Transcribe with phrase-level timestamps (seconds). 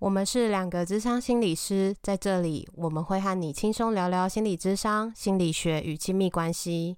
[0.00, 6.96] 我们是两个智商心理师，在这里我们会和你轻松聊聊心理智商、心理学与亲密关系。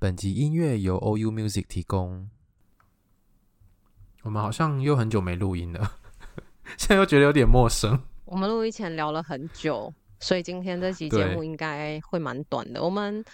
[0.00, 2.28] 本集音乐由 OU Music 提供。
[4.22, 5.92] 我们好像又很久没录音了，
[6.76, 8.02] 现在又觉得有点陌生。
[8.26, 12.82] 我们录音前聊了很久，所以今天这期节目应该会蛮短的。
[12.82, 13.24] 我们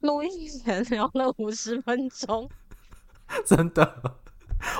[0.00, 2.50] 录音前聊了五十分钟，
[3.46, 4.16] 真的，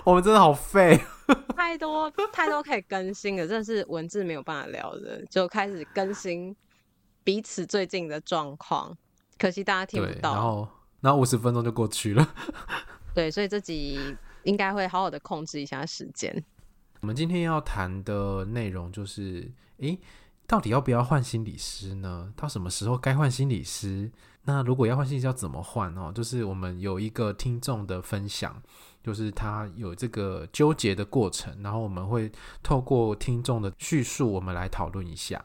[0.04, 1.00] 我们真的好废，
[1.56, 6.54] 太多太多可以更新的，真的是文字没有办法聊的，就开始更新
[7.22, 8.98] 彼此最近的状况，
[9.38, 10.32] 可惜大家听不到。
[10.34, 10.69] 然后，
[11.00, 12.34] 然后五十分钟就过去了。
[13.14, 16.44] 对，所以这集应该会好好的控制一下时间。
[17.03, 19.98] 我们今天要谈的内容就是，诶，
[20.47, 22.33] 到底要不要换心理师呢？
[22.36, 24.09] 到什么时候该换心理师？
[24.44, 26.12] 那如果要换心理师，要怎么换哦？
[26.14, 28.62] 就是我们有一个听众的分享，
[29.03, 32.31] 就是他有这个纠结的过程，然后我们会
[32.62, 35.44] 透过听众的叙述，我们来讨论一下。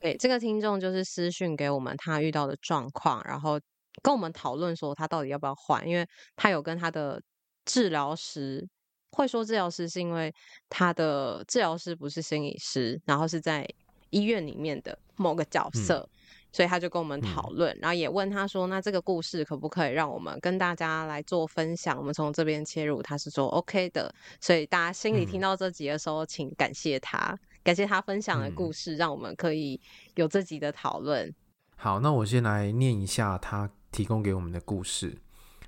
[0.00, 3.60] 对，这个听众就是私讯给我们他遇到的状况，然后
[4.02, 7.22] 跟我们讨论说他到底要不要换，因为他有跟他的
[7.64, 8.68] 治疗师。
[9.10, 10.32] 会说治疗师是因为
[10.68, 13.66] 他的治疗师不是心理师，然后是在
[14.10, 16.18] 医院里面的某个角色，嗯、
[16.52, 21.98] 所以他就跟我们讨论，嗯、然后也问他说：“那这个故事可不可以让我们跟大家来做分享？
[21.98, 29.80] 我们从这边切入。”他是说 OK 的，所以大家心里听到这集的时候，请感谢他，嗯、感谢他分享的故事，让我们可以
[30.14, 31.34] 有这集的讨论。
[31.76, 35.18] 好，那我先来念一下他提供给我们的故事。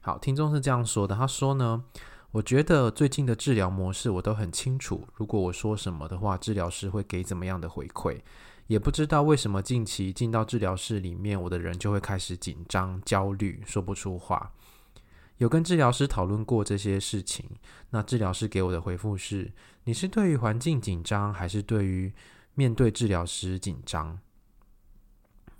[0.01, 1.85] 好，听众是这样说的，他说呢。
[2.33, 8.21] 我觉得最近的治疗模式我都很清楚，如果我说什么的话，治疗师会给怎么样的回馈，
[8.69, 14.53] 也不知道为什么近期进到治疗室里面，我的人就会开始紧张、焦虑，说不出话。
[15.39, 17.45] 有跟治疗师讨论过这些事情，
[17.91, 19.51] 那治疗师给我的回复是：
[19.83, 22.13] 你是对于环境紧张，还是对于
[22.55, 24.21] 面对治疗师紧张？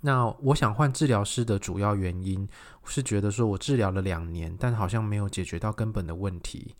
[0.01, 2.47] 那我想换治疗师的主要原因
[2.85, 6.75] 是觉得说，我治疗了两年，但好像没有解决到根本的问题，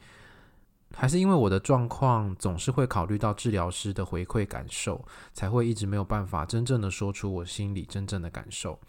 [0.95, 8.79] 还是因为我的状况总是会考虑到治疗师的回馈感受，才会一直没有办法真正的说出我心里真正的感受，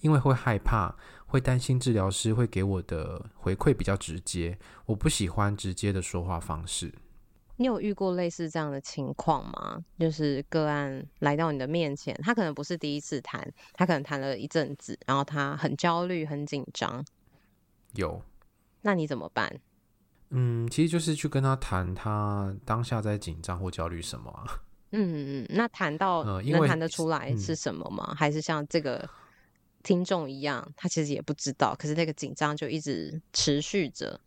[0.00, 0.94] 因为会害怕，
[1.26, 6.90] 会担心治疗师会给我的回馈比较直接，我不喜欢直接的说话方式。
[7.56, 9.84] 你有遇过类似这样的情况吗？
[9.98, 17.04] 就是个案来到你的面前，他可能不是第一次谈，他可能谈了一阵子，然后他很焦虑、很紧张。
[17.94, 18.20] 有，
[18.82, 19.60] 那你怎么办？
[20.30, 24.44] 嗯，其实就是去跟他谈，他当下在紧张或焦虑什么啊？
[24.96, 28.06] 嗯嗯，那谈到能谈得出来是什么吗？
[28.10, 29.08] 嗯、还是像这个
[29.82, 34.20] 听众一样，他其实也不知道，可是那个紧张就一直持续着。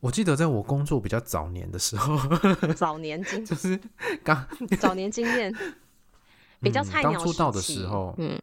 [0.00, 2.16] 我记得在我工作比较早年的时候，
[2.76, 3.78] 早年经 就是
[4.22, 4.46] 刚
[4.78, 5.52] 早年经验
[6.60, 8.40] 比较菜鸟、嗯，刚出道的时候，嗯，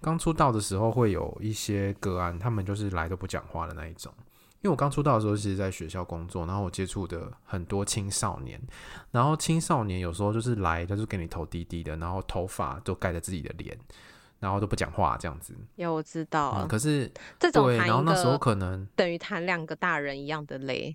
[0.00, 4.12] 刚出道的时候会有一些个案，他们就是来都不讲话的那一种。
[4.60, 8.60] 因为我刚出道的时候，其实在学校工作，然后我接触的很多青少年，
[9.12, 13.78] 然后青少年有时候就是来，他就给你头低低的，然后头发都盖着自己的脸。
[14.40, 15.54] 然后都不讲话，这样子。
[15.76, 20.94] 有我知道，嗯、可是这种对，然后那时候可能等于谈两个大人一样的累。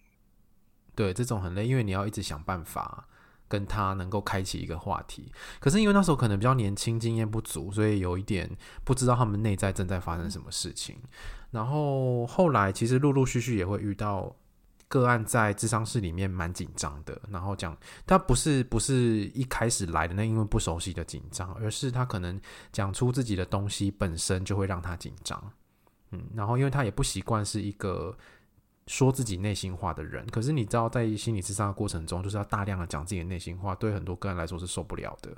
[0.96, 3.08] 对，这种很累，因为你要一直想办法
[3.48, 5.32] 跟他能够开启一个话题。
[5.60, 8.50] 可是因为那时候可能比较年轻，经验不足，所以有一点
[8.84, 10.96] 不知道他们内在正在发生什么事情。
[11.04, 11.10] 嗯、
[11.52, 14.36] 然后后来其实陆陆续续也会遇到。
[14.94, 17.76] 个案在智商室里面蛮紧张的，然后讲
[18.06, 22.40] 他不是不是一开始来的那因为不熟悉的紧张，而是他可能
[22.72, 25.52] 讲出自己的东西本身就会让他紧张，
[26.12, 28.16] 嗯，然后因为他也不习惯是一个
[28.86, 30.24] 说自己内心话的人。
[30.28, 35.36] 可是你知道，在心理智商的过程中，就是要大量的讲自己的内心话，对很多个人来说是受不了的。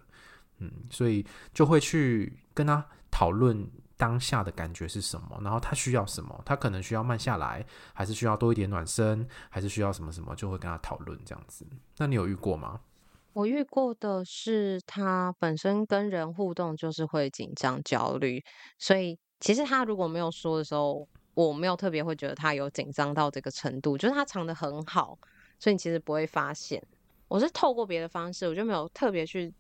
[0.58, 3.66] 嗯，所以就会去跟他讨论
[3.98, 11.66] 当下的感觉是什么，然后他需要什么，他可能需要慢下来，还是需要多一点暖身，还是需要什么什么，就会跟他讨论这样子。
[11.98, 12.82] 那你有遇过吗？
[13.34, 18.44] 我遇过的是他本身跟人互动就是会紧张焦虑，
[18.78, 25.18] 所以其实他如果没有说的时候，我没有特别会觉得他有紧张到这个程度，就是他藏得很好，
[25.60, 26.82] 所以你其实不会发现。
[27.28, 29.54] 我是透过别的方式，我就没有特别去。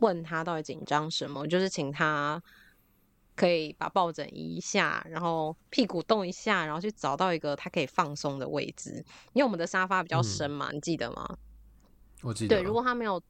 [0.00, 2.42] 问他到底紧张什么，就是请他
[3.40, 9.02] 可以把抱枕移一下，然后屁股动一下，然后去找到一个他可以放松的位置。
[9.32, 11.38] 因为我们的沙发比较深嘛，嗯、你记得吗？
[12.22, 12.54] 我记得。
[12.54, 13.22] 对，如果他没有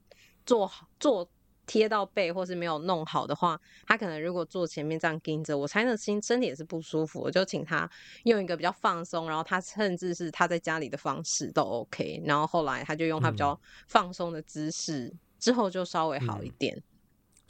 [0.45, 1.31] 坐好，坐
[1.65, 7.21] 贴到背，或是没有弄好的话，他可能如果坐前面这样盯着，我猜那心身体也是不舒服。
[7.21, 7.89] 我就请他
[8.25, 12.21] 用一个比较放松，然后他甚至是他在家里的方式都 OK。
[12.25, 15.05] 然后后来他就用他比较放松的姿势。
[15.05, 16.83] 嗯之后就稍微好一点，嗯、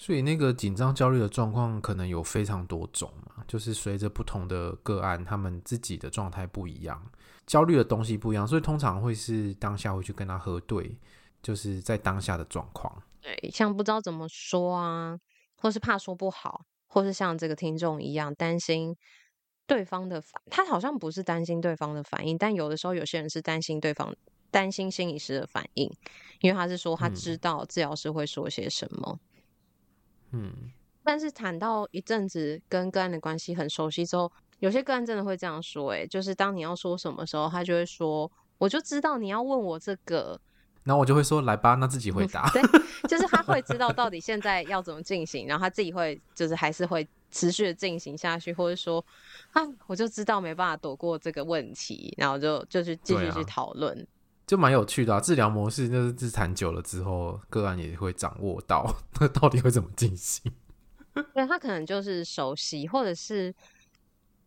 [0.00, 6.98] 所以那个紧张焦虑的状况可能有非常多种嘛，就是随着不同的个案，他们自己的状态不一样，
[7.46, 10.98] 焦虑的东西不一样，所以通常会是当下会去跟他核对，
[11.42, 12.90] 就是在当下的状况。
[13.20, 15.14] 对，像不知道怎么说啊，
[15.58, 18.96] 或是怕说不好，或是像这个听众一样担心
[19.66, 24.16] 对方的反，他好像不是担心对方的反应，但有的时候有些人是担心对方。
[24.52, 25.88] 担心心理师的反应，
[26.40, 29.16] 因为他是说他知道治疗师会说些什么。
[29.16, 29.29] 嗯，
[31.02, 40.38] 但是谈到一阵子跟个案的关系很熟悉之后，有些个案真的会这样说：“哎，就是当你要说什么时候，他就会说，我就知道你要问我这个。”
[40.84, 42.48] 然后我就会说：“来吧，那自己回答。
[42.52, 42.62] ”对，
[43.08, 49.04] 就是他会知道到底现在要怎么进行，然后他自己会就是还是会持续的进行下去，或者说
[49.52, 54.06] 啊，我就知道没办法躲过这个问题，然后就就去继续去讨论。
[54.50, 58.84] 就蛮有趣的啊，治疗模式就是自谈久了之后，个案也会掌握到
[59.20, 60.50] 那到底会怎么进行。
[61.32, 63.54] 对，他可能就是熟悉，或者是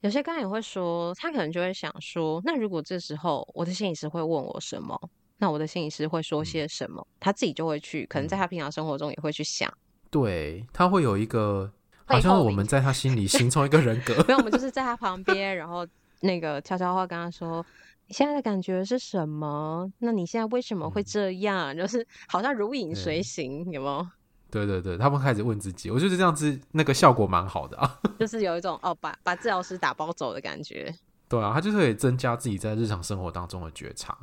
[0.01, 6.99] 有些个案也会说，他可能就会想说，那如果这时候我的心理师会问我什么，那我的心理师会说些什么？
[6.99, 9.73] 嗯、他自己就会去，可能在他平常生活中也会去想。
[10.11, 11.71] 对，他会有一个，
[12.03, 14.13] 好像我们在他心里形成一个人格。
[14.27, 15.87] 没有，我们就是在他旁边，然后
[16.19, 17.65] 那个悄悄话跟他说。
[18.13, 19.91] 你现在的感觉是什么？
[19.97, 21.73] 那你现在为什么会这样？
[21.73, 24.07] 嗯、 就是好像如影随形，有没有？
[24.51, 30.93] 对对对，他们开始问自己，我觉得这样子那个效果蛮好的啊， 就是有一种哦，把把治疗师打包走的感觉。
[31.27, 34.15] 对啊，他就是可以增加自己在日常生活当中的觉察。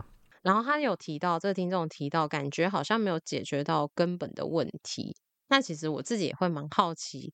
[0.43, 5.17] 然后他有提到，这个听众提到，感觉好像没有解决到根本的问题。
[5.49, 7.33] 那其实我自己也会蛮好奇，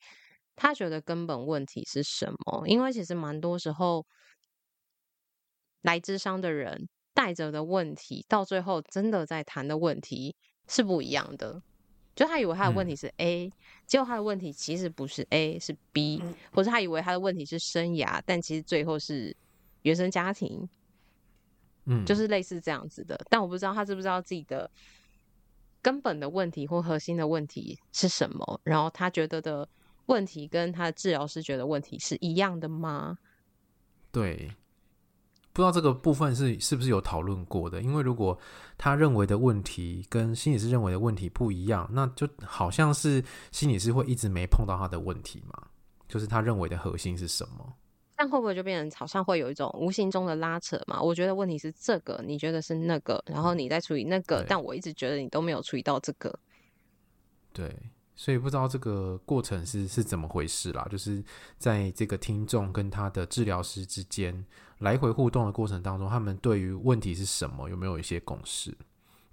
[0.56, 2.66] 他觉得根本问题是什么？
[2.66, 4.06] 因为其实蛮多时候。
[5.86, 10.34] 来咨商的人带着的问题，到最后真的在谈的问题
[10.66, 11.62] 是不一样的。
[12.16, 13.52] 就他以为他的问题是 A，、嗯、
[13.86, 19.36] 结果他的问题其实不是 A，是 B，、嗯、或者他以为他的问题是生涯，但其实最后是
[19.82, 20.68] 原生家庭。
[21.84, 23.16] 嗯，就是类似这样子的。
[23.30, 24.68] 但我不知道他知不知道自己的
[25.80, 28.60] 根本的问题或核心的问题是什么。
[28.64, 29.68] 然后他觉得的
[30.06, 33.16] 问题跟他的治疗师觉得问题是一样的吗？
[34.10, 34.50] 对。
[35.56, 37.80] 不知道这个部分是是不是有讨论过的？
[37.80, 38.38] 因为如果
[38.76, 45.68] 他认为的问题跟心理师认为的问题不一样，那就好像是心理师会一直没碰到他的问题嘛，
[46.06, 47.72] 就是他认为的核心是什么？
[48.14, 51.00] 但会不会就变成好像会有一种无形中的拉扯嘛？
[51.00, 56.38] 我觉得问题是这个，你觉得是那个，然后你在处理那个，但我一直觉得你都没有处理到这个。
[57.54, 57.74] 对。
[58.18, 61.22] 所以不知道这个过程是是怎么回事啦，就是
[61.58, 64.42] 在这个听众跟他的治疗师之间
[64.78, 68.74] 来回互动的过程当中，他们对于问题是什么有没有一些共识，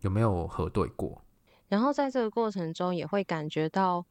[0.01, 1.21] 有没有核对过？
[1.69, 4.05] 然后在这个过程中也会感觉到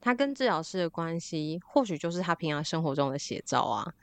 [0.00, 3.94] 他跟治疗师的关系，或许就是他平常生活中的写照啊。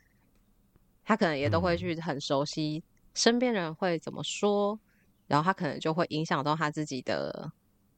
[1.03, 2.82] 他可能也都会去很熟悉
[3.13, 4.80] 身边人会怎么说，
[5.27, 7.51] 然后他可能就会影响到他自己的。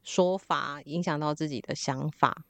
[0.04, 2.44] 说法影响到自己的想法，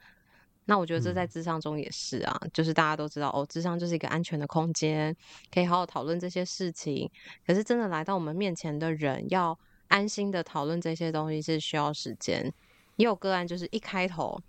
[0.66, 5.16] 那我觉得这在智商中也是啊，嗯、就是大家都知道哦，智商就是一个安全的空间，
[5.52, 7.10] 可以好好讨论这些事情。
[7.46, 9.58] 可是真的来到我们面前的人，要
[9.88, 12.52] 安心的讨论这些东西是需要时间。
[12.96, 14.40] 也有个案就是一开头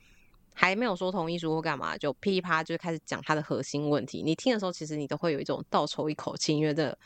[0.53, 4.23] 还没有说同意书或干嘛，就噼里啪啦就开始讲他的核心问题。
[4.23, 6.97] 你听的时候，其实你都会有一种倒抽一口气，因为这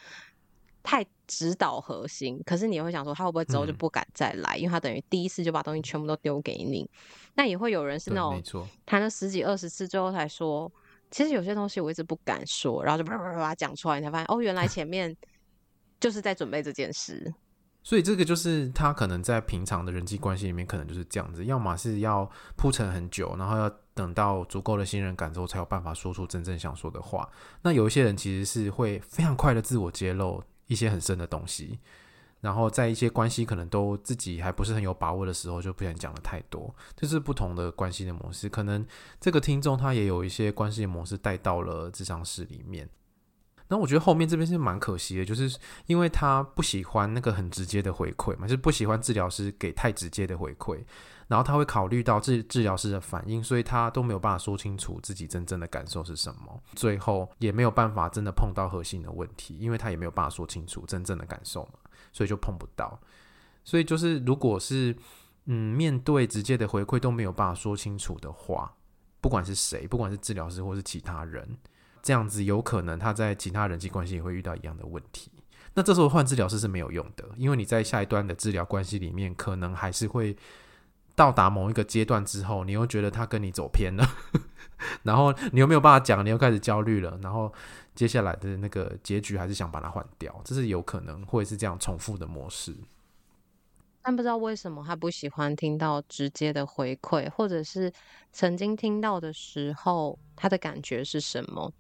[0.84, 6.90] 太指导核心，可是你也会想说他会不会之后就不敢再来，嗯、因为他等于第一次就把东西全部都丢给你。
[7.36, 8.42] 那也会有人是那种
[8.86, 10.70] 谈了十几二十次，最后才说
[11.12, 15.16] 其实有些东西我一直不敢说，然后就叭叭叭讲出来，你才发现哦，原来前 面
[16.00, 17.32] 就是在准备这件事。
[17.82, 27.28] 所以这个就是他可能在平常的人际关系里面，可能就是这样子，要么是要铺陈很久，然后要等到足够的信任感之后，才有办法说出真正想说的话。
[27.62, 31.78] 那有一些人其实是会非常快的自我揭露一些很深的东西。
[32.40, 36.74] 然后在一些关系可能都自己还不是很有把握的时候，就不想讲的太多。
[36.96, 38.48] 这是不同的关系的模式。
[38.48, 38.88] 可能
[39.20, 42.90] 这个听众他也有一些关系的模式带到了智商室里面。
[43.70, 50.84] 那我觉得后面这边是蛮可惜的，就是因为他不喜欢那个很直接的回馈嘛，就是不喜欢治疗师给太直接的回馈。
[51.28, 56.60] 然后他会考虑到治治疗师的反应，所以他都没有办法说清楚自己真正的感受是什么。
[56.74, 61.74] 最后也没有办法真的碰到核心的问题，因为他也没有办法说清楚真正的感受嘛。
[62.12, 63.00] 所以就碰不到，
[63.64, 64.96] 所以就是如果是
[65.46, 68.74] 嗯面对直接的回馈都没有办法说清楚的话，
[69.22, 71.48] 不管是谁，不管是治疗师或是其他人，
[72.02, 75.32] 这样子有可能他在其他人际关系也会遇到一样的问题。
[75.74, 80.36] 那这时候换治疗师是没有用的，因为你在下一段的治疗关系里面，可能还是会
[81.16, 84.06] 到达某一个阶段之后，你又觉得他跟你走偏了，
[85.04, 87.54] 然后你又没有办法讲，你又开始焦虑了，然后。
[87.96, 92.74] 接下来的那个结局还是想把它换掉，这是有可能会是这样重复的模式。
[94.02, 97.92] 但不知道为什么他不喜欢听到直接的回馈，或者是
[98.32, 101.74] 曾经听到的时候，他的感觉是什么？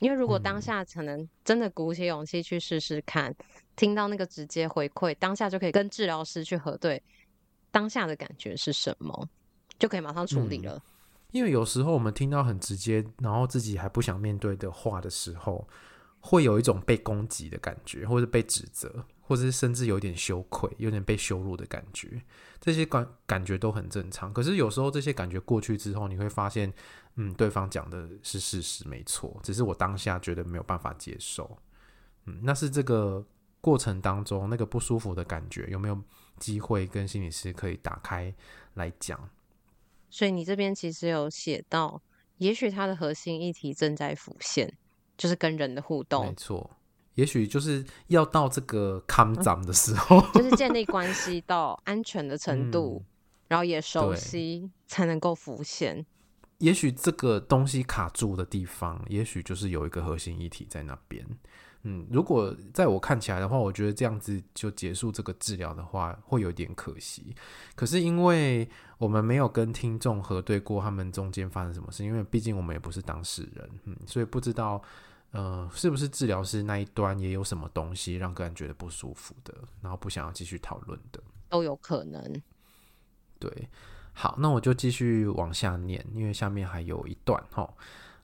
[0.00, 3.36] 因为如果当下可能真的鼓起勇气去试试看，嗯、
[3.76, 7.00] 听到那个直接回馈，当下就可以跟治疗师去核对
[7.70, 9.28] 当下的感觉是什么，
[9.78, 10.74] 就可以马上处理了。
[10.74, 10.82] 嗯
[11.30, 15.64] 因为有时候我们听到很直接，然后自己还不想面对的话的时候，
[16.18, 22.20] 会有一种被攻击的感觉，或者被指责，或者是甚至有点羞愧、有点被羞辱的感觉。
[22.60, 24.34] 这些感感觉都很正常。
[24.34, 26.72] 可是有时候这些感觉过去之后，你会发现，
[27.14, 31.56] 嗯，对方讲的是事实，没错，只是我当下觉得没有办法接受。
[32.24, 33.24] 嗯，那是这个
[33.60, 35.96] 过程当中那个不舒服的感觉，有没有
[36.40, 38.34] 机会跟心理师可以打开
[38.74, 39.30] 来讲？
[40.10, 42.02] 所以你这边其实有写到，
[42.38, 44.76] 也许他的核心议题正在浮现，
[45.16, 46.26] 就是跟人的互动。
[46.26, 46.68] 没错，
[47.20, 53.06] 也许就是要到这个康长的时候，嗯，就是建立关系到安全的程度，嗯、
[53.48, 56.06] 然后也熟悉才能够浮现。
[56.58, 61.22] 也许这个东西卡住的地方，也许就是有一个核心议题在那边。
[61.82, 67.34] 嗯，如果在我看起来的话，我觉得这样子就结束这个治疗的话，会有点可惜。
[67.74, 74.82] 可是因为我们没有跟听众核对过他们中间发生什么事，因为毕竟我们也不是当事人，嗯，所以不知道，
[75.32, 82.42] 呃，是不是治疗师那一端也有什么东西让个人觉得不舒服的，然后不想要继续讨论的，都有可能。
[83.38, 83.68] 对，
[84.12, 87.72] 好，那我就继续往下念，因为下面还有一段哈。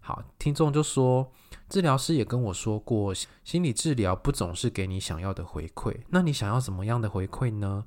[0.00, 1.32] 好，听众就说，
[1.68, 3.12] 治疗师也跟我说过，
[3.44, 5.96] 心理治疗不总是给你想要的回馈。
[6.10, 7.84] 那你想要怎么样的回馈呢？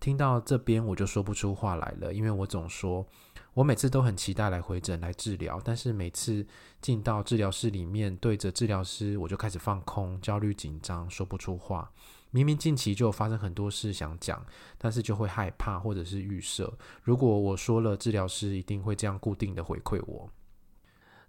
[0.00, 3.06] 听到这边我就说不出话来了，因为我总说，
[3.54, 6.46] 我每次都很期待来回诊来治疗，但是每次
[6.80, 11.90] 进到治疗室里面，对着治疗师，我就开始放空、焦虑、紧张，说不出话。
[12.32, 14.44] 明明近期就发生很多事想讲，
[14.76, 16.72] 但是就会害怕或者是预设，
[17.04, 20.28] 如果我说了，治疗师一定会这样固定的回馈我。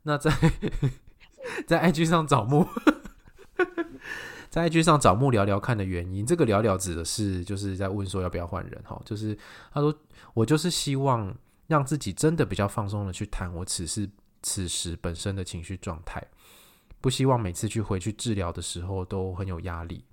[0.01, 0.31] 那在
[1.67, 2.67] 在 IG 上找木，
[4.49, 9.37] 在 IG 上找木聊聊看的原因，这个聊聊指的是就是在问说要不要换人哈，就是
[9.71, 9.93] 他说
[10.33, 11.31] 我就是希望
[11.67, 14.09] 让自己真的比较放松的去谈我此时
[14.41, 16.25] 此时本身的情绪状态，
[17.01, 20.03] 不希望每次去回去治疗的时候都很有压力。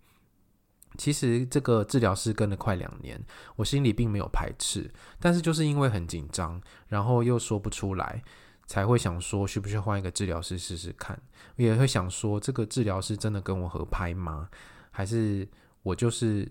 [0.99, 3.23] 其实这个治疗师跟了快两年，
[3.57, 8.23] 我心里并没有排斥，但是就是因为很紧张，然后又说不出来。
[8.65, 11.21] 才会想说，需不需要换一个治疗师试试看？
[11.57, 14.49] 也会想说，这个治疗师真的跟我合拍吗？
[14.91, 15.47] 还是
[15.83, 16.51] 我就是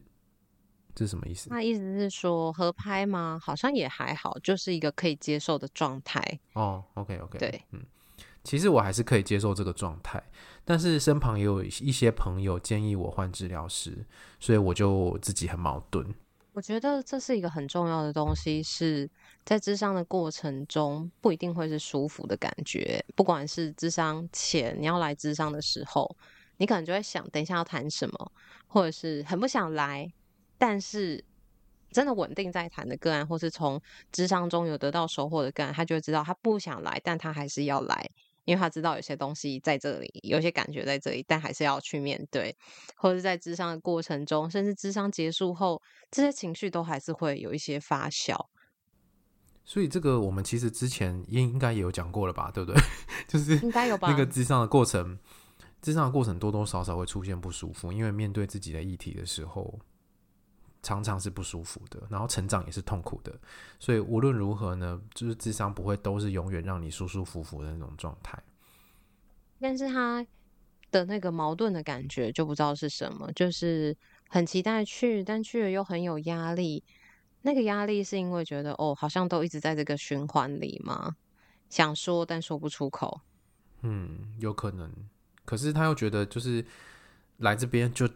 [0.95, 1.49] 这是什么意思？
[1.49, 3.39] 那意思是说合拍吗？
[3.41, 6.39] 好像也还好，就是一个可以接受的状态。
[6.53, 7.81] 哦，OK OK，对，嗯，
[8.43, 10.21] 其实我还是可以接受这个状态，
[10.65, 14.05] 但是身旁也有一些朋友建议我换治疗师，
[14.39, 16.05] 所以我就自己很矛盾。
[16.53, 19.09] 我觉得这是一个很重要的东西，是
[19.45, 23.01] 在智商的过程中不一定会是舒服的感觉。
[23.15, 26.13] 不管是智商前你要来智商的时候，
[26.57, 28.31] 你可能就会想，等一下要谈什么，
[28.67, 30.11] 或者是很不想来，
[30.61, 31.25] 但是
[31.89, 38.11] 真的稳定在谈的个案，或是从智商中有得到收获的个案，他就会知道他不想来，但他还是要来。
[38.45, 42.55] 因为他知道有些东西在这里，有些感觉在这里，但还是要去面对，
[42.95, 48.35] 或者是在智商的过程中，甚至智商结束后，这些情绪都还是会有一些发酵。
[49.65, 52.79] 所以这个我们其实之前应应该也有讲过了吧，对不对？
[53.27, 54.09] 就是应该有吧。
[54.11, 55.17] 那个智商的过程，
[55.81, 59.79] 智商的过程多多少少会出现不舒服，因为面对自己的议题的时候，
[60.83, 63.33] 常常是不舒服的，然后成长也是痛苦的。
[63.79, 68.41] 所以无论如何呢，就是智商不会都是永远让你舒舒服服的那种状态。
[69.59, 70.25] 但是他
[70.89, 73.95] 的那个矛盾的感觉就不知道是什么，就是
[74.27, 76.83] 很期待去，但去了又很有压力。
[77.43, 81.15] 那个压力是因为觉得哦，好像都一直在这个循环里嘛，
[81.69, 83.21] 想说但说不出口。
[83.81, 84.91] 嗯，有可能。
[85.43, 86.63] 可是他又觉得，就是
[87.37, 88.07] 来这边就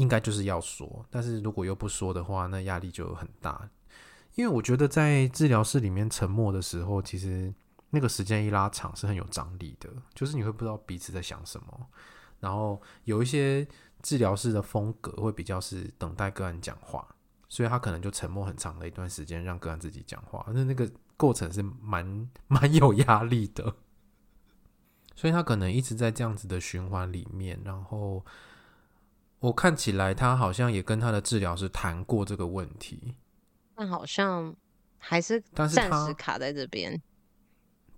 [0.00, 3.68] 应该就是要说，但是如果又不说的话，那压力就很大。
[4.34, 7.52] 因为我觉得在治疗室里面沉默的时候，其实
[7.90, 11.86] 那个时间一拉长是很有张力的，就是你会不知道彼此在想什么。
[12.38, 13.68] 然后有一些
[14.02, 17.06] 治疗室的风格会比较是等待个案讲话。
[17.52, 20.46] 所以他可能就沉默很长的一段时间，让个案自己讲话。
[20.54, 23.74] 那那个过程是蛮蛮有压力的，
[25.16, 27.60] 所以他可能一直在这样子的循环里面。
[27.64, 28.24] 然后
[29.40, 33.14] 我看起来，他好像也跟他的治疗师谈过这个问题，
[33.74, 34.54] 但好像
[34.98, 37.00] 还是暂时卡在这边。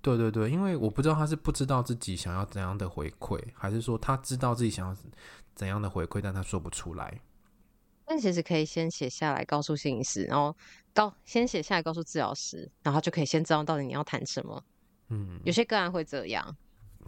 [0.00, 4.96] 对对对，因为我不知道他是不知道自己想要怎样的回馈，还是说他知道自己想要
[5.54, 7.20] 怎样的回馈，但他说不出来。
[8.04, 10.54] 但其实可以先写下来，告诉心理师，然后
[10.92, 14.64] 告先写下来告诉治疗师，然后就可以先知道到底你要谈什么。
[15.08, 16.56] 嗯，有些个案会这样。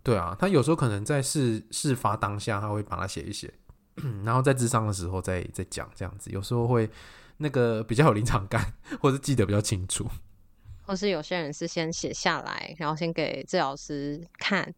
[0.05, 3.53] 对啊，他有时候可能在事事发当下，他会把它写一写，
[4.24, 6.30] 然后在智商的时候再再讲这样子。
[6.30, 6.90] 有时候会
[7.36, 10.06] 那个比较有临场感，或是记得比较清楚。
[10.86, 14.74] 或是有些人是先写下来，然后先给治疗师看，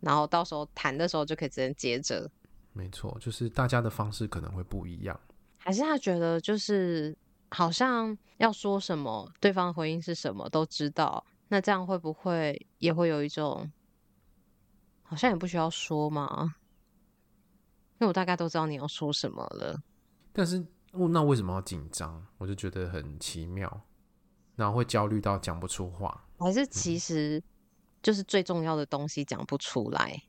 [0.00, 2.28] 然后到时候谈的时候就可以直接接着。
[2.72, 5.18] 没错，就是大家的方式可能会不一样。
[5.58, 7.16] 还是他觉得就是
[7.50, 13.70] 好像要说什么，对方的回应是什么都知道，那这样会不会也会有一种
[15.04, 16.56] 好像也不需要说嘛？
[17.94, 19.82] 因为我大概都知道你要说什么了。
[20.32, 22.24] 但是那为什么要紧张？
[22.38, 23.82] 我就觉得很奇妙，
[24.56, 26.26] 然后会焦虑到讲不出话。
[26.38, 27.42] 还是其实
[28.02, 30.22] 就是最重要的东西讲不出来？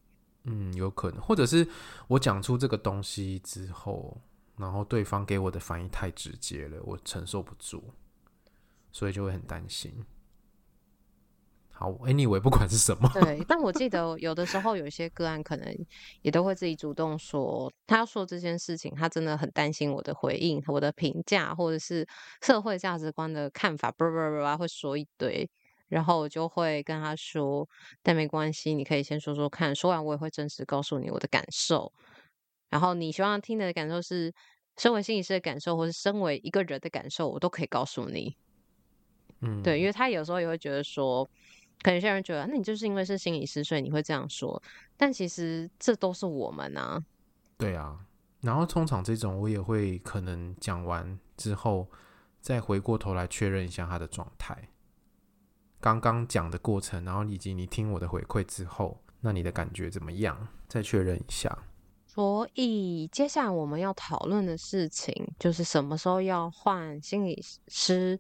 [0.44, 1.68] 嗯，有可能，或者是
[2.08, 4.22] 我讲出这个东西之后。
[4.58, 7.84] 然后对方给我的反应太直接了，我承受不住，
[8.90, 9.94] 所以就会很担心。
[11.78, 13.44] 好，anyway，不管是什么，对。
[13.48, 15.86] 但我记 得有的时候有一些个案可能
[16.22, 22.08] 也都会自己主动说，他要说这件事情，他真的很担心我的回应、我的评价，或者是
[22.42, 25.50] 社会价值观的看法，叭叭叭会说一堆。
[25.88, 27.68] 然后我就会跟他说，
[28.02, 31.94] 但没关系，你可以先说说看，说完我也会真实告诉你我的感受。
[32.70, 34.34] 然后你希望听的感受是，
[34.78, 38.36] 身为心理师的感受，或是身为一个人的感受，我都可以告诉你。
[39.42, 41.30] 嗯，对，因为他有时候也会觉得说，
[41.86, 44.60] 可能有些人觉得，那你就是因为是心理师，所以你会这样说。
[44.98, 47.00] 但其实这都是我们啊。
[47.60, 48.00] 对啊，
[48.42, 51.88] 然后通常这种我也会可能讲完之后，
[52.42, 54.58] 再回过头来确认一下他的状态。
[55.80, 60.48] 刚刚讲的过程，然后以及你听我的回馈之后，那你的感觉怎么样？
[60.68, 61.56] 再确认一下。
[62.08, 68.20] 所以接下来我们要讨论的事情就是什么时候要换心理师，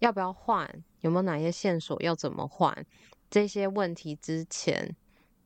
[0.00, 0.68] 要不要换，
[1.00, 2.84] 有没有哪些线索要怎么换？
[3.30, 4.96] 这些问题之前，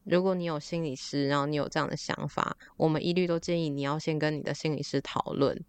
[0.04, 5.62] 如果你有心理师，然后你有这样的想法，我们一律都建议你要先跟你的心理师讨论，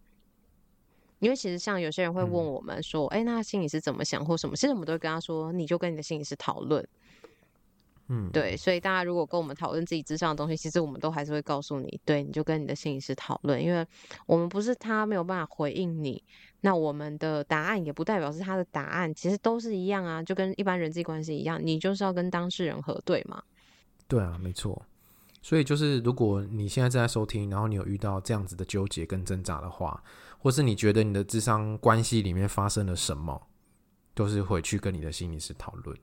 [1.19, 4.55] 因为其实像有些人会问我们说，哎、嗯，那心理师怎么想或什么？
[4.55, 6.87] 其实我们都会跟他说，你就跟你的心理师讨论。
[8.07, 13.85] 嗯，对，所以大家如果跟我们讨论自己智商的东西，其实我们都还是会告诉你，对，你就跟你的心理师讨论，因为
[14.27, 16.23] 我们不是他没有办法回应你，
[16.61, 23.41] 那我们的答案也不代表是他的答案，其实都是一样啊，就跟一般人际关系一样，你就是要跟当事人核对嘛。
[24.07, 24.79] 对啊，没错。
[25.41, 30.03] 所以就是如果你现在正在收听，然后你有遇到这样子的纠结跟挣扎的话，
[30.39, 33.39] 或是你觉得你的智商关系里面发生了什么，
[34.13, 35.95] 都是回去跟你的心理师讨论。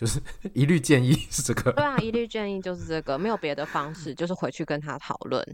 [0.00, 0.18] 就是
[0.54, 5.46] 一律建议是这个，对啊，一律建议就是这个，没有别的方式，就是回去跟他讨论。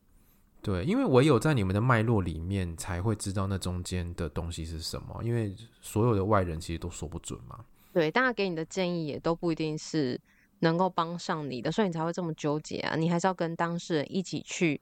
[0.62, 5.20] 对，因为唯有在你们的脉络里面，才会知道那中间的东西是什么。
[5.22, 7.62] 因为所有的外人其实都说不准嘛。
[7.92, 10.18] 对，大家给你的建议也都不一定是
[10.60, 12.96] 能够帮上你的，所以你才会这么纠结啊。
[12.96, 14.80] 你还是要跟当事人一起去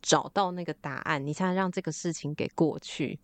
[0.00, 3.18] 找到那个答案，你才能让这个事情给过去。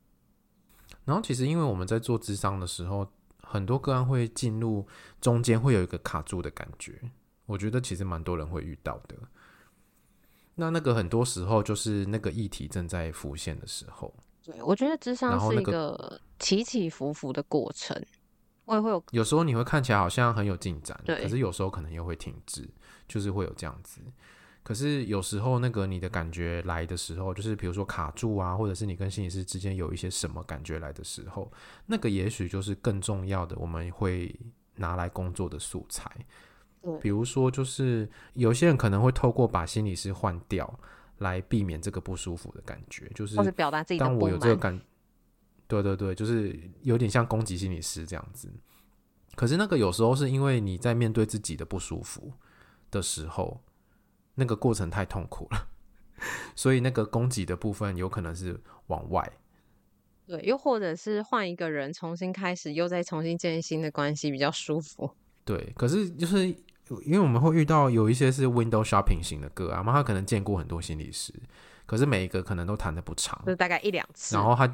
[1.05, 3.07] 然后，其实因为我们在做智商的时候。
[3.49, 4.87] 很多个案会进入
[5.21, 7.01] 中间，会有一个卡住的感觉。
[7.47, 9.17] 我觉得其实蛮多人会遇到的。
[10.57, 14.13] 那那个很多时候就是那个议题正在浮现的时候。
[14.43, 18.05] 对，我觉得智商是一个起起伏伏的过程。
[18.65, 22.69] 我也会有，有时候你会看起来好像很有进展，可是有时候可能又会停滞，
[23.07, 24.01] 就是会有这样子。
[24.67, 31.49] 可是有时候那个你的感觉来的时候，就是比如说卡住啊，或者是你跟心理师之间有一些什么感觉来的时候，
[31.87, 34.35] 那个也许就是更重要的，我们会
[34.75, 36.11] 拿来工作的素材。
[37.01, 40.69] 比如说就是有些人可能会透过把心理师换掉
[41.19, 44.01] 来避免这个不舒服的感觉，就是表达自己。
[44.01, 44.77] 当我有这个感，
[45.69, 48.53] 对对对，就是有点像攻击心理师这样子。
[49.37, 52.33] 可是那个有时候是因为你在面对自己的不舒服
[52.91, 53.63] 的时候。
[54.37, 55.69] 那个过程太痛苦了，
[56.55, 59.31] 所以那个供给的部分有可能是往外，
[60.27, 65.11] 对，又或者是换一个人重新开始，又再重新建立新的关系，比较舒服。
[65.45, 66.47] 对，可是就是
[67.05, 71.33] 因为我们会遇到有一些是 window shopping 型的个案嘛，他可能见过很多心理师，
[71.87, 74.67] 可是每一个可能都谈的不长，就大概一两次，然后他，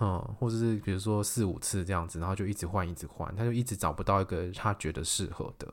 [0.00, 5.66] 嗯，或者是比如说四五次这样子，然后就一直换，一直换，他就一直找不到一个他觉得适合的。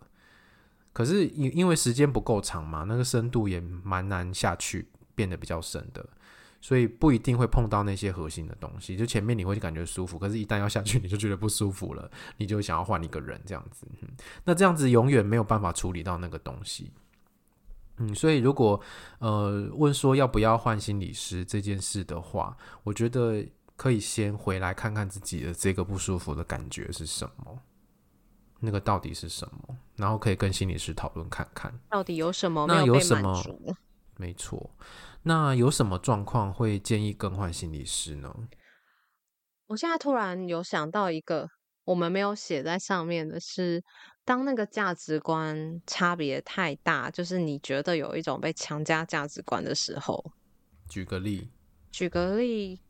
[0.98, 6.04] 可是因因为时间不够长嘛，那个深度也蛮难下去，变得比较深的，
[6.60, 8.98] 所以不一定会碰到那些核心的东西。
[8.98, 13.86] 就前面你会感觉舒服，可是一旦要下去，你就觉得不舒服了，你就想要换一个人这样子。
[14.44, 16.92] 那这样子永远没有办法处理到那个东西。
[17.98, 18.82] 嗯，所以如果
[19.20, 27.60] 呃问说要不要换心理师这件事的话，我觉得可以先回来看看自己的这个不舒服的感觉是什么。
[28.60, 29.78] 那个到底是什么？
[29.96, 33.44] 然后可以跟心理师讨论看看，到底有什么那有什么？
[34.16, 34.72] 没错，
[35.24, 38.34] 那有什么状况会建议更换心理师呢？
[39.68, 41.48] 我现在突然有想到一个，
[41.84, 43.84] 我们没有写在上面的是，
[44.26, 50.32] 当那个价值观差别太大，就是你觉得有一种被强加价值观的时候。
[50.90, 51.52] 举个例，
[51.92, 52.82] 举个例，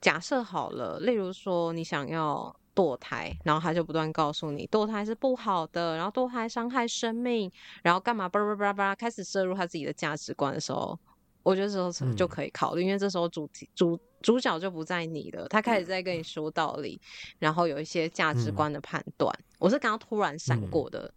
[0.00, 2.59] 假设好了，例如说你想要。
[2.74, 7.50] 堕胎，然后他就不断告诉你堕胎是不好的，然后堕胎伤害生命，
[7.82, 10.98] 然后干嘛巴拉巴拉巴拉，开始摄入他自己的价值观的时候，
[11.42, 17.00] 我觉得这时候就可以考虑，嗯、因为这时候主题主主角就不在你了，他开始在跟你说道理，
[17.38, 19.34] 然后有一些价值观的判断。
[19.40, 21.12] 嗯、我是刚刚突然闪过的，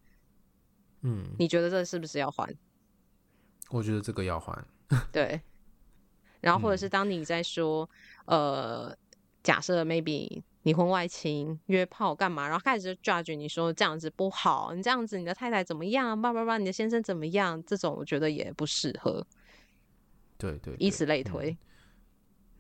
[1.02, 2.54] 嗯，你觉得这是不是要还？
[3.70, 4.66] 我觉得这个要还，
[5.14, 5.40] 对。
[6.42, 7.90] 然后或者是当你在说，
[8.26, 8.98] 嗯、呃，
[9.44, 10.42] 假设 maybe。
[10.64, 12.48] 你婚外情、约炮干嘛？
[12.48, 16.20] 然后开始就 judge 你说这样子不好，你这样子你的太太怎么样？
[16.20, 17.62] 叭叭叭，你的先生怎么样？
[17.66, 19.26] 这种我觉得也不适合。
[20.38, 21.58] 对，对对，以此类推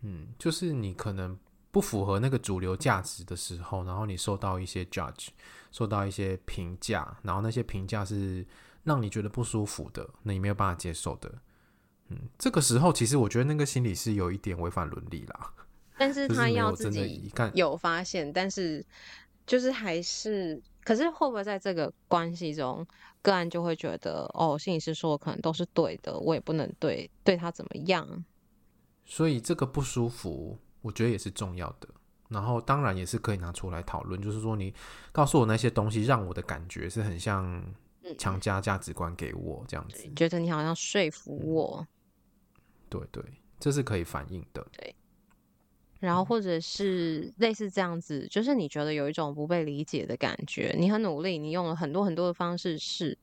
[0.02, 0.28] 嗯。
[0.28, 1.38] 嗯，就是你可能
[1.72, 5.30] 不符合那个主流价值的时候，然后你受到一些 judge，
[5.72, 8.46] 受到一些评价，然后那些评价是
[8.84, 11.34] 让你觉得不舒服的，那你没有办法接受的。
[12.10, 15.54] 嗯，这个时候其实我觉得那个心理是有一点违反伦理啦。
[15.97, 18.86] 但是他要自己有发现，但是
[19.45, 22.86] 就是还是，可是会不会在这个关系中，
[23.21, 28.25] 个案就会觉得，哦，心理师说的可能都是对的，我也不能对对他怎么样。
[29.06, 31.88] 所以这个不舒服，我觉得也是重要的。
[32.29, 34.73] 然后当然也是可以拿出来讨论，就是说你
[35.12, 37.63] 告诉我那些东西，让我的感觉是很像
[38.17, 41.86] 强加价值观给我这样子，觉得你好像说服我。
[42.89, 43.23] 对对，
[43.60, 44.65] 这是可以反映的。
[44.71, 44.95] 对。
[46.04, 53.18] 然后或者是类似这样子，就是你觉得有一种不被理解的感觉，你很努力，你用了很多很多的方式试，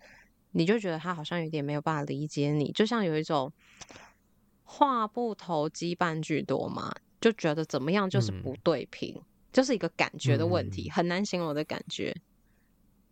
[0.52, 3.52] 你就觉得他好像有点没有办法理解你，就像有一种
[4.64, 6.90] 话不投机半句多嘛，
[7.20, 12.16] 就觉得怎么样就是不对平，嗯、就是一个感觉的问题，嗯、很难形容的感觉。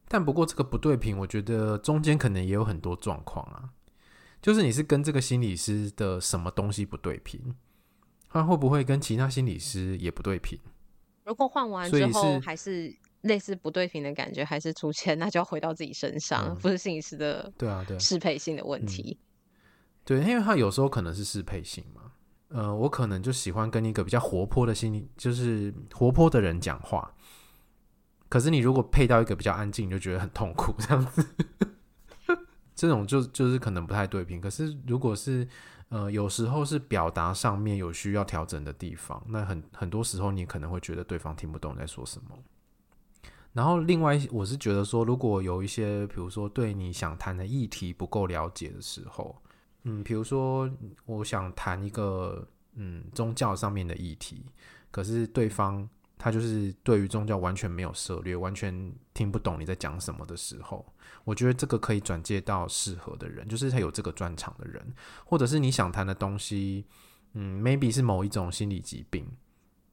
[0.09, 3.69] 但不过这个不对频，我觉得中间可能也有很多状况啊，
[4.41, 7.55] 就是你是跟这个心理师的什么东西不对频。
[8.31, 10.59] 他会不会跟其他心理师也不对频？
[11.25, 19.19] 如果换完之后还是类似不对频的感觉还是出现， 那就要回到自己身上，嗯、不是心理师的对啊对适配性的问题。
[20.05, 22.12] 对，因为他有时候可能是适配性嘛。
[22.49, 27.14] 呃，我可能就喜欢跟一个比较活泼的心理，就是活泼的人讲话。
[28.31, 31.27] 可是你如果配到一个比较安静，你就觉得很痛苦， 这样子。
[32.75, 34.41] 这种就就是可能不太对频。
[34.41, 35.47] 可是如果是
[35.90, 42.37] 呃，有时候是表达上面有需要调整的地方，那很很多时候你可能会觉得对方听不懂在说什么。
[43.55, 49.35] 然后另外，我是觉得说，如果有一些，比如说对你想谈的议题不够了解的时候，
[49.85, 50.70] 嗯，比如说
[51.07, 54.44] 我想谈一个嗯宗教上面的议题，
[54.90, 55.88] 可是对方
[56.19, 60.85] 他就是对于宗教完全没有涉猎，完全听不懂你在讲什么的时候。
[61.25, 66.85] 我觉得这个可以转介到适合的人，就是他有这个专长的人，或者是你想谈的东西，
[67.35, 69.27] 嗯，maybe 是某一种心理疾病，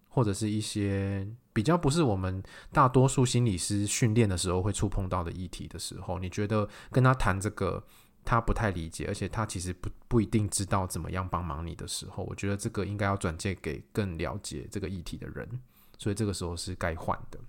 [0.08, 7.84] 或者是一些比较不是我们大多数心理师训练的时候会触碰到的议题的时候，你觉得跟他谈这个，
[8.24, 15.60] 他不太理解，而且他其实不不一定知道怎么样帮忙你的时候，我觉得这个应该要转介给更了解这个议题的人，
[15.98, 17.40] 所以这个时候是该换的。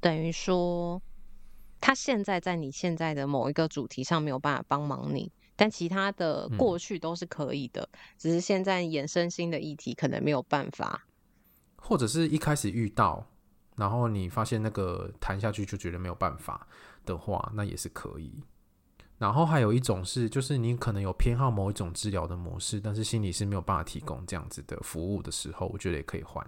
[0.00, 1.00] 等于说，
[1.80, 5.30] 他现在在你现在的某一个主题上没有办法帮忙你。
[5.54, 11.06] 但其他的过去都是可以的，嗯、只是现在衍生新的议题可能没有办法，
[11.76, 13.24] 或者是一开始遇到，
[13.76, 16.66] 然后你发现那个谈下去就觉得没有办法
[17.04, 18.42] 的话，那也是可以。
[19.18, 26.44] 然后还有一种是，就是你可能有偏好某一种治疗的模式，但是心理是没有办法提供这样子的服务的时候，我觉得也可以换。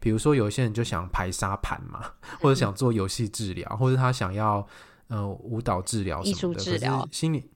[0.00, 4.66] 比如说有一些人就想排沙盘嘛， 或者想做游戏治疗，或者他想要
[5.08, 7.50] 呃舞蹈治疗、艺术治疗、心理。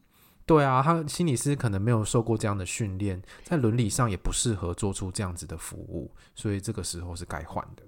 [0.45, 7.83] 对啊，他心理师可能没有受过这样的训练，在伦理上也不适合做出这样子的服务，所以这个时候是该换的。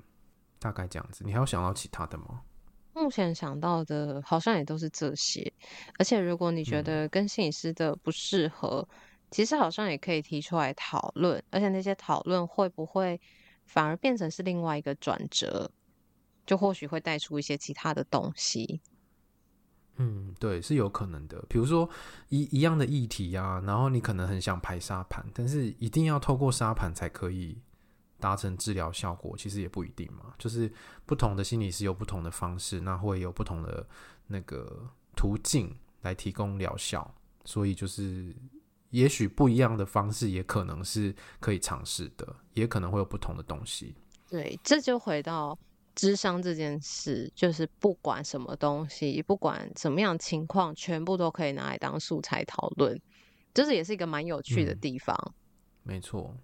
[0.61, 2.41] 大概这样子，你还有想到其他的吗？
[2.95, 5.53] 目前想到的好像也都是这些。
[5.99, 8.97] 而且如果你觉得跟心理师的不适合，嗯、
[9.33, 11.43] 其实好像也可以提出来讨论。
[11.51, 13.21] 而且那些讨论会不会
[13.65, 15.71] 反而变成是另外一个转折，
[16.47, 18.81] 就或许会带出一些其他的东西。
[19.97, 21.41] 嗯，对，是有可能的。
[21.49, 21.89] 比如说
[22.29, 27.57] 一一样的议题啊，然后你可能很想排沙盘，但是一定要透过沙盘才可以
[28.19, 30.35] 达成治疗效果，其实也不一定嘛。
[30.37, 30.73] 就是
[31.07, 33.87] 不同的心理师有不同的方式，那会有不同的
[34.27, 35.73] 那个途径
[36.03, 38.35] 来提供疗效，所以就是
[38.95, 43.95] 也许不一样的方式也可能是可以尝试的，也可能会有不同的东西。
[44.31, 45.59] 对，这就回到。
[45.97, 53.01] 智商这件事，就是不管什么东西，不管什么样情况，全部都可以拿来当素材讨论，
[53.55, 55.17] 这是也是一个蛮有趣的地方。
[55.25, 55.35] 嗯、
[55.85, 56.37] 没错。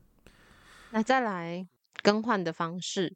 [0.93, 1.67] 那再来
[2.01, 3.13] 更换的方式，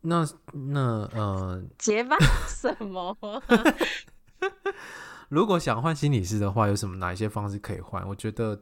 [0.00, 2.16] 那那呃，结巴
[2.48, 3.16] 什么？
[5.28, 8.06] 如果想换心理师的话，有什么哪一些方式可以换？
[8.08, 8.60] 我觉得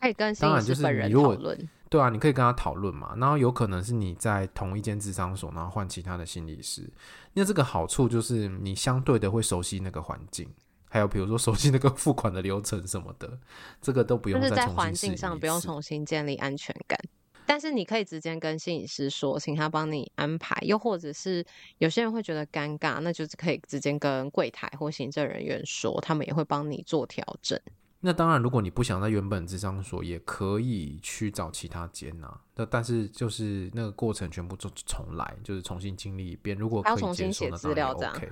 [0.00, 1.68] 可以跟心理师本人讨论。
[1.90, 6.90] 对啊，你可以跟他讨论嘛，然后有可能是你在同一间智商所，然后换其他的心理师。
[7.32, 10.48] 那这个好处就是你相对的会熟悉那个环境，
[10.90, 13.38] 还有比如说熟悉那个付款的流程什么的，
[13.80, 14.62] 这个都不用再重新。
[14.62, 16.98] 就是在环境上不用重新建立安全感，
[17.46, 20.56] 但是你可以直接跟心理师说，请他帮你安排。
[20.62, 21.44] 又或者是
[21.78, 27.60] 有些人会觉得尴尬，那就是可以直接跟柜台或行政人员说，他们也会帮你做调整。
[28.00, 32.38] 那当然，如果你不想在原本智商所，也可以去找其他间呐。
[32.54, 36.54] 那但是就是那个过程全部重重来，就是重新经历一遍。
[36.56, 38.30] 如果可以接受，那当然 OK。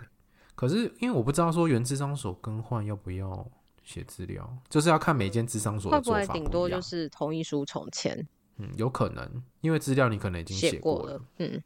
[0.54, 3.50] 可是因为我不知道说原智商所更换要不要
[3.82, 6.28] 写资料，就是要看每间智商所的做法不一样。
[6.28, 8.28] 会不会顶多就是同意书重签？
[8.56, 11.20] 嗯，有可能，因为资料你可能已经写过，过了。
[11.38, 11.62] 嗯，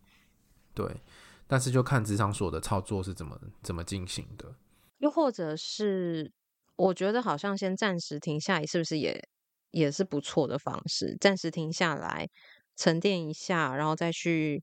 [0.75, 1.01] 对。
[1.46, 4.55] 但是就看咨商所的操作是怎么怎么进行的，
[4.99, 6.33] 又或者是。
[6.79, 9.27] 我觉得好像先暂时停下来，是不是也
[9.70, 11.16] 也是不错的方式？
[11.18, 12.29] 暂时停下来，
[12.77, 14.62] 沉淀一下，然后再去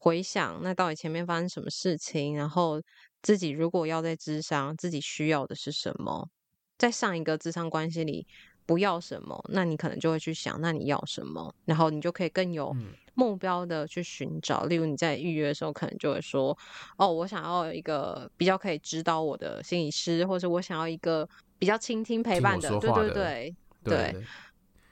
[0.00, 2.34] 回想，那到底前面发生什么事情？
[2.34, 2.82] 然后
[3.22, 6.28] 自己如果要在智商，自己需要的是什么？
[6.76, 8.26] 在上一个智商关系里
[8.66, 11.54] 不要什么，那你可能就会去想，那你要什么？
[11.64, 12.74] 然后你就可以更有
[13.14, 14.64] 目标的去寻找。
[14.64, 16.56] 例如你在预约的时候，可能就会说
[16.98, 24.24] ：“哦，我想要一个比较可以指导我的心理师，或者我想要一个。”比较倾听陪伴的，对对对，对，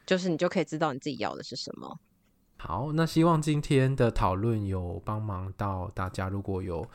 [0.06, 1.98] 就是你就可以知道你自己要的是什么。
[2.56, 6.30] 好，那希望今天的讨论有帮忙到大家。
[6.30, 6.88] 如果有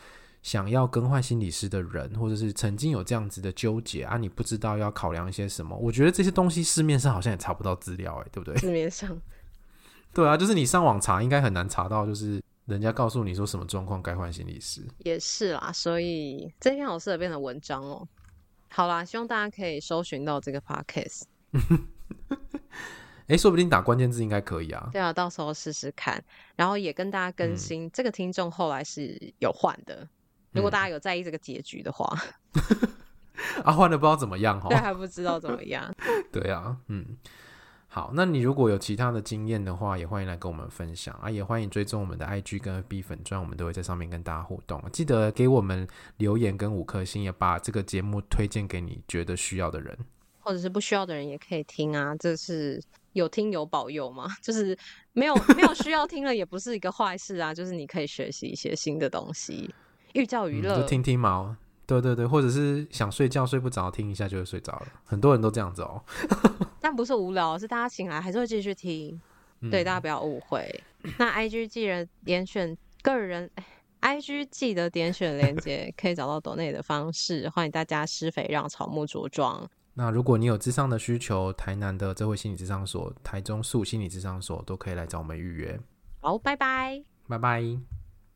[0.47, 8.57] 想要更换心理师的人，或者是曾经有这样子的纠结啊，你不知道要考量一些什么，我觉得这些东西市面上好像也查不到资料，哎，对不对？
[8.57, 9.21] 市面上，
[10.15, 14.87] 对啊，就是你上网查，应该很难查到，就是人家告诉你说什么状况该换心理师。
[14.99, 18.07] 也是啦，所以这篇好适合变成文章哦。
[18.69, 21.23] 好啦，希望大家可以搜寻到这个 podcast。
[21.51, 24.89] 哎、欸，说不定打关键字应该可以啊。
[24.93, 26.23] 对啊，到时候试试看，
[26.55, 27.87] 然后也跟大家更新。
[27.87, 30.07] 嗯、这个听众后来是有换的，
[30.57, 32.05] 如果大家有在意这个结局的话，
[32.53, 35.93] 嗯、啊，换的不知道怎么样哈，对，还不知道怎么样。
[36.33, 37.17] 对啊，嗯。
[37.89, 41.31] 好，那你如果有其他的经验的话，也欢迎来跟我们分享啊！
[41.31, 44.83] 也欢迎追踪我们的 IG 跟 FB 粉专，我们都会在上面跟大家互动。
[44.91, 49.97] 记得给我们留言跟五颗星，也把这个节目推荐给你觉得需要的人，
[50.41, 52.13] 或者是不需要的人也可以听啊！
[52.17, 52.79] 这是
[53.13, 54.77] 有听有保佑吗，就是
[55.13, 57.51] 没有没有需要听了，也不是一个坏事啊！
[57.51, 59.73] 就是你可以学习一些新的东西，
[60.17, 61.57] 寓教于乐，嗯，就听听嘛。
[61.85, 64.87] 对对对，或者是想睡觉睡不着，听一下就会睡着了。
[65.05, 66.03] 很多人都这样子哦。
[66.81, 69.19] 但不是无聊，是大家醒来还是会继续听。
[69.61, 70.83] 嗯、对，大家不要误会。
[71.17, 73.49] 那 IG 记得点选个人
[74.01, 77.47] IG 记得点选链接， 可以找到抖内的方式。
[77.49, 79.69] 欢迎大家施肥，让草木茁壮。
[79.93, 85.79] 那如果你有智商的需求，台南的这位心理智商所、台中树心理智商所都可以来找我们预约。
[86.19, 88.06] 好，拜拜，拜拜。